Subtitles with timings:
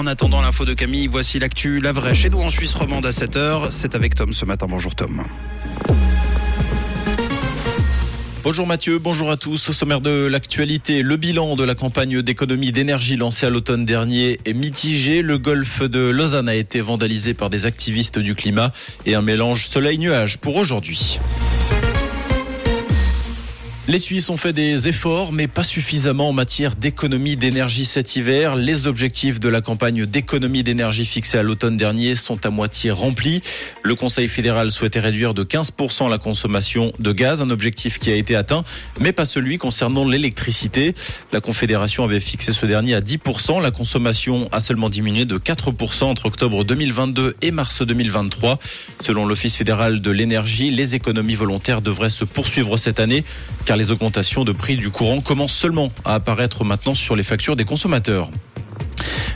[0.00, 3.10] En attendant l'info de Camille, voici l'actu, la vraie chez nous en Suisse romande à
[3.10, 3.72] 7h.
[3.72, 4.66] C'est avec Tom ce matin.
[4.70, 5.24] Bonjour Tom.
[8.44, 9.70] Bonjour Mathieu, bonjour à tous.
[9.70, 14.38] Au sommaire de l'actualité, le bilan de la campagne d'économie d'énergie lancée à l'automne dernier
[14.44, 15.20] est mitigé.
[15.20, 18.70] Le golfe de Lausanne a été vandalisé par des activistes du climat
[19.04, 21.18] et un mélange soleil-nuage pour aujourd'hui.
[23.88, 28.54] Les Suisses ont fait des efforts, mais pas suffisamment en matière d'économie d'énergie cet hiver.
[28.54, 33.40] Les objectifs de la campagne d'économie d'énergie fixée à l'automne dernier sont à moitié remplis.
[33.82, 38.14] Le Conseil fédéral souhaitait réduire de 15% la consommation de gaz, un objectif qui a
[38.16, 38.62] été atteint,
[39.00, 40.94] mais pas celui concernant l'électricité.
[41.32, 43.62] La Confédération avait fixé ce dernier à 10%.
[43.62, 48.58] La consommation a seulement diminué de 4% entre octobre 2022 et mars 2023.
[49.00, 53.24] Selon l'Office fédéral de l'énergie, les économies volontaires devraient se poursuivre cette année,
[53.68, 57.54] car les augmentations de prix du courant commencent seulement à apparaître maintenant sur les factures
[57.54, 58.30] des consommateurs.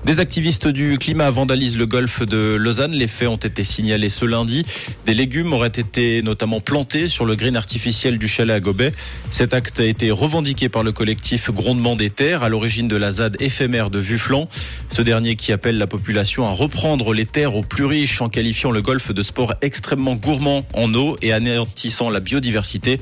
[0.04, 2.90] Des activistes du climat vandalisent le golfe de Lausanne.
[2.90, 4.66] Les faits ont été signalés ce lundi.
[5.06, 8.92] Des légumes auraient été notamment plantés sur le green artificiel du chalet à Gobet.
[9.30, 13.12] Cet acte a été revendiqué par le collectif Grondement des Terres, à l'origine de la
[13.12, 14.48] ZAD éphémère de Vufflan.
[14.92, 18.72] Ce dernier qui appelle la population à reprendre les terres aux plus riches en qualifiant
[18.72, 23.00] le golfe de sport extrêmement gourmand en eau et anéantissant la biodiversité.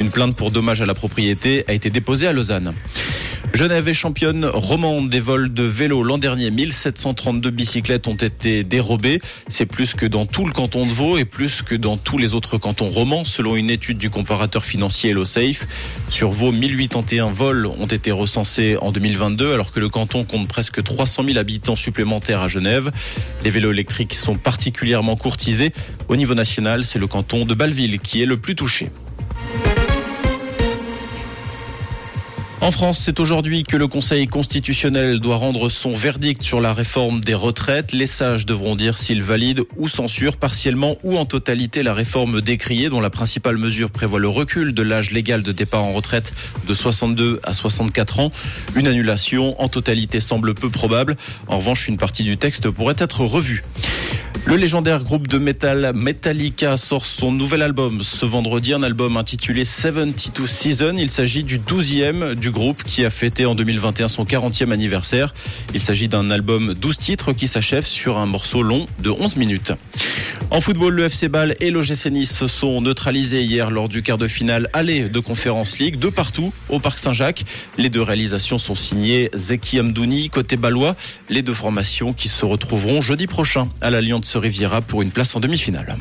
[0.00, 2.74] Une plainte pour dommage à la propriété a été déposée à Lausanne.
[3.52, 6.04] Genève est championne romande des vols de vélo.
[6.04, 9.20] L'an dernier, 1732 bicyclettes ont été dérobées.
[9.48, 12.34] C'est plus que dans tout le canton de Vaud et plus que dans tous les
[12.34, 15.66] autres cantons romans, selon une étude du comparateur financier HelloSafe.
[16.08, 20.82] Sur Vaud, 1081 vols ont été recensés en 2022, alors que le canton compte presque
[20.82, 22.92] 300 000 habitants supplémentaires à Genève.
[23.44, 25.72] Les vélos électriques sont particulièrement courtisés.
[26.08, 28.90] Au niveau national, c'est le canton de Balleville qui est le plus touché.
[32.62, 37.22] En France, c'est aujourd'hui que le Conseil constitutionnel doit rendre son verdict sur la réforme
[37.22, 37.92] des retraites.
[37.92, 42.90] Les sages devront dire s'ils valident ou censurent partiellement ou en totalité la réforme décriée
[42.90, 46.34] dont la principale mesure prévoit le recul de l'âge légal de départ en retraite
[46.68, 48.30] de 62 à 64 ans.
[48.74, 51.16] Une annulation en totalité semble peu probable.
[51.48, 53.64] En revanche, une partie du texte pourrait être revue.
[54.46, 59.64] Le légendaire groupe de métal Metallica sort son nouvel album ce vendredi, un album intitulé
[59.64, 60.94] 72 Season.
[60.96, 65.34] Il s'agit du 12e du groupe qui a fêté en 2021 son 40e anniversaire.
[65.74, 69.72] Il s'agit d'un album 12 titres qui s'achève sur un morceau long de 11 minutes.
[70.52, 74.18] En football, le FC Bâle et l'OGC Nice se sont neutralisés hier lors du quart
[74.18, 77.44] de finale aller de Conférence League, de partout au Parc Saint-Jacques.
[77.78, 80.96] Les deux réalisations sont signées Zeki Amdouni, côté balois.
[81.28, 85.40] Les deux formations qui se retrouveront jeudi prochain à l'Alliance Riviera pour une place en
[85.40, 85.96] demi-finale.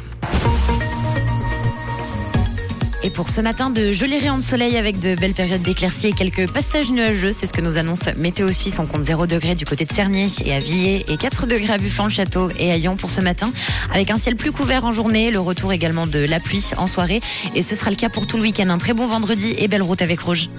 [3.02, 6.12] Et pour ce matin, de jolis rayons de soleil avec de belles périodes d'éclaircies et
[6.12, 7.32] quelques passages nuageux.
[7.32, 8.78] C'est ce que nous annonce Météo Suisse.
[8.78, 11.78] On compte 0 degré du côté de Cernier et à Villers et 4 degrés à
[11.78, 13.54] Buffon-le-Château et à Lyon pour ce matin.
[13.94, 17.22] Avec un ciel plus couvert en journée, le retour également de la pluie en soirée.
[17.56, 18.68] Et ce sera le cas pour tout le week-end.
[18.70, 20.50] Un très bon vendredi et belle route avec Rouge.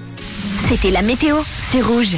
[0.66, 2.16] C'était la météo, c'est Rouge.